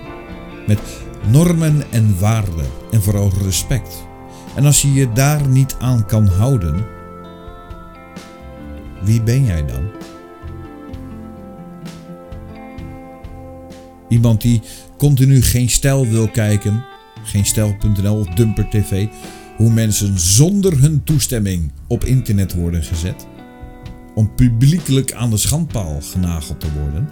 [0.68, 0.80] Met
[1.28, 4.04] normen en waarden en vooral respect.
[4.56, 6.86] En als je je daar niet aan kan houden,
[9.02, 9.90] wie ben jij dan?
[14.16, 14.62] Iemand die
[14.98, 16.84] continu geen stijl wil kijken,
[17.24, 19.08] geen stijl.nl of Dumper TV,
[19.58, 23.28] hoe mensen zonder hun toestemming op internet worden gezet.
[24.14, 27.10] Om publiekelijk aan de schandpaal genageld te worden.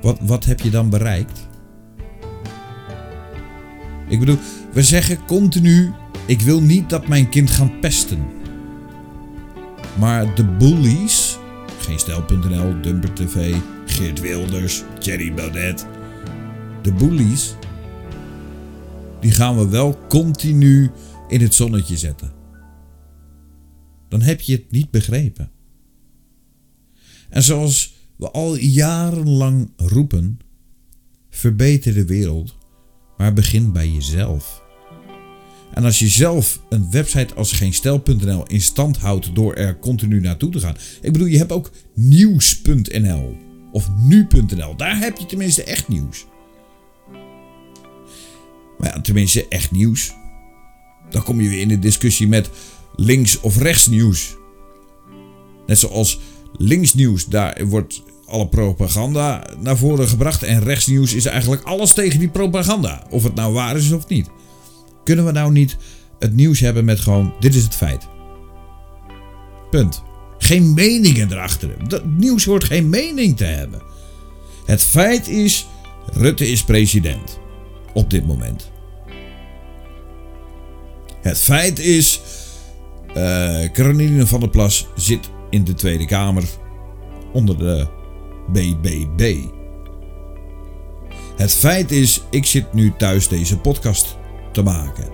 [0.00, 1.48] Wat, wat heb je dan bereikt?
[4.08, 4.38] Ik bedoel,
[4.72, 5.92] we zeggen continu:
[6.26, 8.26] ik wil niet dat mijn kind gaat pesten.
[9.98, 11.38] Maar de bullies,
[11.78, 13.54] geen stel.nl, Dumper TV,
[13.94, 15.86] Geert Wilders, Thierry Baudet.
[16.82, 17.54] De bullies,
[19.20, 20.90] die gaan we wel continu
[21.28, 22.32] in het zonnetje zetten.
[24.08, 25.50] Dan heb je het niet begrepen.
[27.28, 30.38] En zoals we al jarenlang roepen,
[31.30, 32.56] verbeter de wereld,
[33.16, 34.62] maar begin bij jezelf.
[35.74, 40.50] En als je zelf een website als geenstel.nl in stand houdt door er continu naartoe
[40.50, 40.76] te gaan.
[41.00, 43.43] Ik bedoel, je hebt ook nieuws.nl
[43.74, 44.76] of nu.nl.
[44.76, 46.26] Daar heb je tenminste echt nieuws.
[48.78, 50.12] Maar ja, tenminste echt nieuws.
[51.10, 52.50] Dan kom je weer in de discussie met
[52.96, 54.36] links of rechts nieuws.
[55.66, 56.20] Net zoals
[56.56, 60.42] linksnieuws, daar wordt alle propaganda naar voren gebracht.
[60.42, 63.06] En rechtsnieuws is eigenlijk alles tegen die propaganda.
[63.10, 64.30] Of het nou waar is of niet.
[65.04, 65.76] Kunnen we nou niet
[66.18, 68.08] het nieuws hebben met gewoon: dit is het feit?
[69.70, 70.02] Punt.
[70.44, 71.88] Geen meningen erachter.
[71.88, 73.82] Dat nieuws hoort geen mening te hebben.
[74.64, 75.66] Het feit is:
[76.12, 77.38] Rutte is president.
[77.92, 78.70] Op dit moment.
[81.20, 82.20] Het feit is:
[83.16, 86.44] uh, van der Plas zit in de Tweede Kamer
[87.32, 87.86] onder de
[88.52, 89.36] BBB.
[91.36, 94.16] Het feit is, ik zit nu thuis deze podcast
[94.52, 95.08] te maken.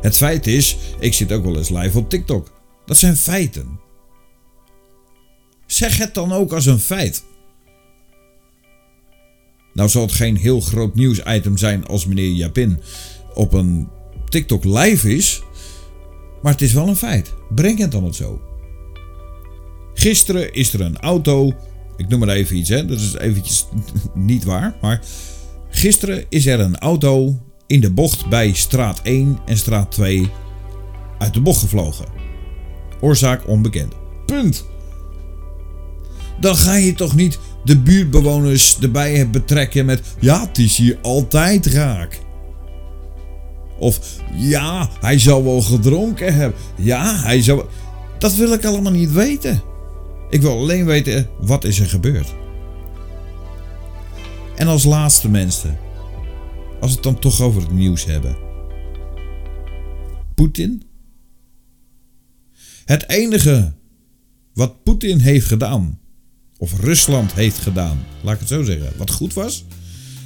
[0.00, 2.53] Het feit is, ik zit ook wel eens live op TikTok.
[2.86, 3.80] Dat zijn feiten.
[5.66, 7.24] Zeg het dan ook als een feit.
[9.72, 12.80] Nou zal het geen heel groot nieuwsitem zijn als meneer Japin
[13.34, 13.88] op een
[14.28, 15.42] TikTok live is.
[16.42, 17.34] Maar het is wel een feit.
[17.54, 18.40] Breng het dan het zo.
[19.94, 21.52] Gisteren is er een auto.
[21.96, 22.86] Ik noem maar even iets, hè.
[22.86, 23.66] Dat is eventjes
[24.14, 24.76] niet waar.
[24.80, 25.00] Maar
[25.68, 30.30] gisteren is er een auto in de bocht bij straat 1 en straat 2
[31.18, 32.23] uit de bocht gevlogen.
[33.04, 33.92] Oorzaak onbekend.
[34.26, 34.64] Punt.
[36.40, 41.66] Dan ga je toch niet de buurtbewoners erbij betrekken met ja, het is hier altijd
[41.66, 42.20] raak.
[43.78, 44.00] Of
[44.34, 46.60] ja, hij zou wel gedronken hebben.
[46.76, 47.64] Ja, hij zou.
[48.18, 49.62] Dat wil ik allemaal niet weten.
[50.30, 52.34] Ik wil alleen weten wat is er gebeurd.
[54.56, 55.78] En als laatste mensen,
[56.80, 58.36] als we het dan toch over het nieuws hebben.
[60.34, 60.93] Poetin?
[62.84, 63.72] Het enige
[64.54, 65.98] wat Poetin heeft gedaan,
[66.58, 69.64] of Rusland heeft gedaan, laat ik het zo zeggen, wat goed was,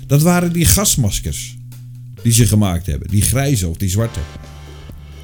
[0.07, 1.57] dat waren die gasmaskers
[2.23, 3.09] die ze gemaakt hebben.
[3.09, 4.21] Die grijze of die zwarte.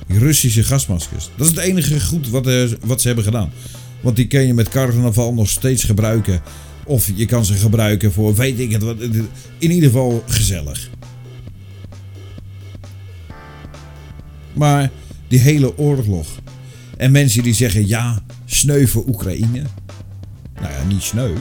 [0.07, 1.30] Die Russische gasmaskers.
[1.37, 3.53] Dat is het enige goed wat, uh, wat ze hebben gedaan.
[4.01, 6.43] Want die kun je met carnaval nog steeds gebruiken.
[6.85, 9.01] Of je kan ze gebruiken voor weet ik het wat.
[9.59, 10.91] In ieder geval gezellig.
[14.53, 14.91] Maar
[15.28, 16.43] die hele oorlog.
[16.97, 19.63] En mensen die zeggen ja, sneu voor Oekraïne.
[20.61, 21.35] Nou ja, niet sneu.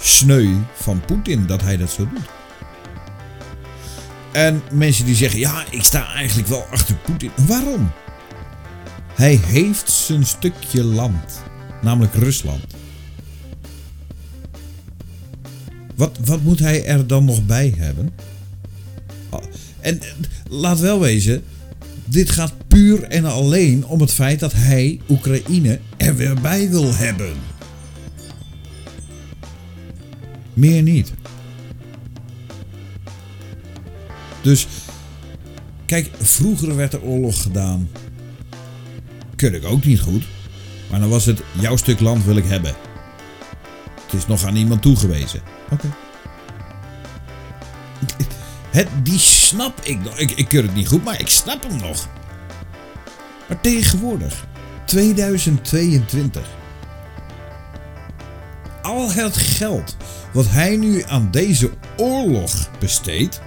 [0.00, 2.28] Sneu van Poetin dat hij dat zo doet.
[4.32, 7.30] En mensen die zeggen ja, ik sta eigenlijk wel achter Poetin.
[7.46, 7.90] Waarom?
[9.14, 11.42] Hij heeft zijn stukje land,
[11.82, 12.64] namelijk Rusland.
[15.94, 18.10] Wat, wat moet hij er dan nog bij hebben?
[19.28, 19.42] Oh,
[19.80, 20.00] en
[20.48, 21.44] laat wel wezen,
[22.10, 26.94] dit gaat puur en alleen om het feit dat hij Oekraïne er weer bij wil
[26.94, 27.32] hebben.
[30.54, 31.12] Meer niet.
[34.42, 34.66] Dus
[35.86, 37.88] kijk, vroeger werd er oorlog gedaan.
[39.36, 40.24] Kun ik ook niet goed.
[40.90, 42.74] Maar dan was het jouw stuk land wil ik hebben.
[44.04, 45.40] Het is nog aan iemand toegewezen.
[45.70, 45.94] Oké.
[48.70, 49.18] Het, die
[49.50, 50.18] snap ik nog.
[50.18, 52.08] Ik, ik keur het niet goed, maar ik snap hem nog.
[53.48, 54.46] Maar tegenwoordig,
[54.84, 56.42] 2022.
[58.82, 59.96] Al het geld
[60.32, 63.40] wat hij nu aan deze oorlog besteedt.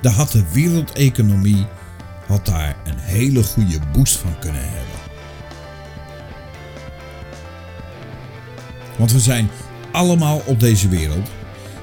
[0.00, 1.66] Daar had de wereldeconomie
[2.26, 5.00] had daar een hele goede boost van kunnen hebben.
[8.96, 9.50] Want we zijn
[9.92, 11.28] allemaal op deze wereld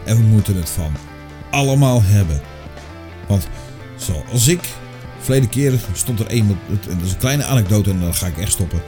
[0.05, 0.95] en we moeten het van
[1.53, 2.41] allemaal hebben.
[3.27, 3.47] Want
[3.95, 4.61] zoals ik,
[5.19, 8.51] verleden keer stond er iemand, dat is een kleine anekdote en dan ga ik echt
[8.51, 8.81] stoppen.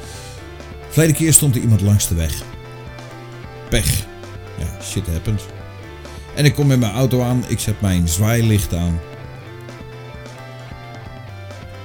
[0.90, 2.44] Verleden keer stond er iemand langs de weg.
[3.70, 4.06] Pech.
[4.58, 5.44] Ja, shit happens.
[6.36, 9.00] En ik kom met mijn auto aan, ik zet mijn zwaailicht aan.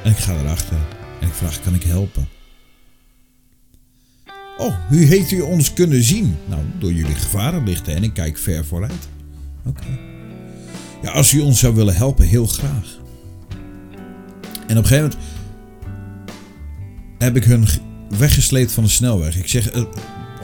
[0.05, 0.79] En ik ga erachter
[1.21, 2.29] en ik vraag, kan ik helpen?
[4.59, 6.37] Oh, hoe heeft u ons kunnen zien?
[6.47, 9.09] Nou, door jullie gevarenlichten en ik kijk ver vooruit.
[9.67, 10.10] Oké.
[11.03, 12.99] Ja, als u ons zou willen helpen, heel graag.
[14.67, 15.19] En op een gegeven moment
[17.19, 17.67] heb ik hun
[18.19, 19.37] weggesleept van de snelweg.
[19.37, 19.83] Ik zeg, eh,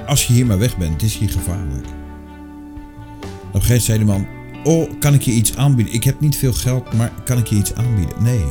[0.07, 1.87] als je hier maar weg bent, het is hier gevaarlijk.
[3.47, 4.27] Op een gegeven moment zei de man,
[4.65, 5.95] oh, kan ik je iets aanbieden?
[5.95, 8.23] Ik heb niet veel geld, maar kan ik je iets aanbieden?
[8.23, 8.45] Nee.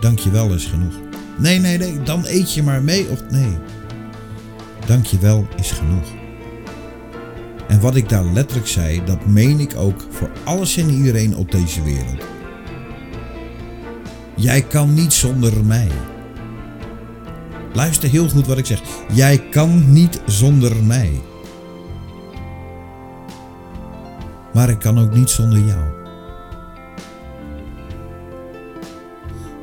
[0.00, 0.94] Dankjewel is genoeg.
[1.38, 3.56] Nee, nee, nee, dan eet je maar mee of nee.
[4.86, 6.06] Dankjewel is genoeg.
[7.68, 11.50] En wat ik daar letterlijk zei, dat meen ik ook voor alles en iedereen op
[11.50, 12.24] deze wereld.
[14.36, 15.88] Jij kan niet zonder mij.
[17.72, 18.80] Luister heel goed wat ik zeg.
[19.12, 21.20] Jij kan niet zonder mij.
[24.52, 25.84] Maar ik kan ook niet zonder jou.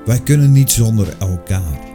[0.05, 1.94] Wij kunnen niet zonder elkaar.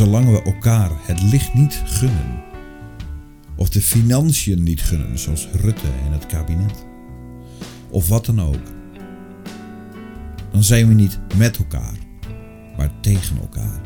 [0.00, 2.42] Zolang we elkaar het licht niet gunnen,
[3.56, 6.86] of de financiën niet gunnen, zoals Rutte en het kabinet,
[7.90, 8.62] of wat dan ook,
[10.50, 11.94] dan zijn we niet met elkaar,
[12.76, 13.80] maar tegen elkaar.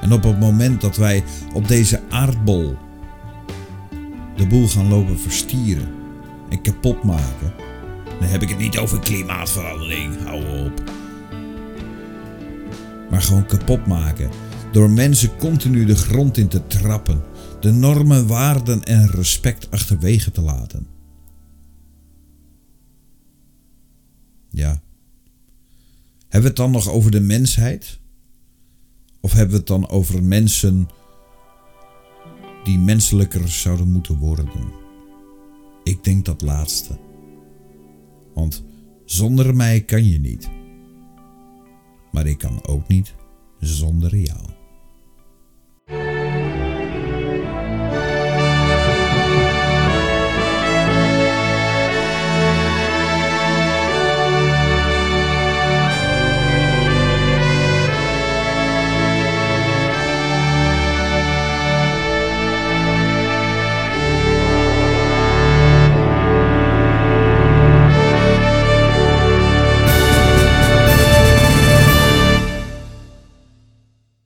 [0.00, 1.24] En op het moment dat wij
[1.54, 2.76] op deze aardbol
[4.36, 5.88] de boel gaan lopen verstieren
[6.50, 7.52] en kapot maken,
[8.20, 10.82] dan heb ik het niet over klimaatverandering, hou op.
[13.10, 14.30] Maar gewoon kapot maken
[14.72, 17.22] door mensen continu de grond in te trappen,
[17.60, 20.86] de normen, waarden en respect achterwege te laten.
[24.50, 24.82] Ja.
[26.18, 28.00] Hebben we het dan nog over de mensheid?
[29.20, 30.88] Of hebben we het dan over mensen
[32.64, 34.72] die menselijker zouden moeten worden?
[35.82, 36.98] Ik denk dat laatste.
[38.34, 38.64] Want
[39.04, 40.50] zonder mij kan je niet.
[42.12, 43.14] Maar ik kan ook niet
[43.58, 44.59] zonder jou.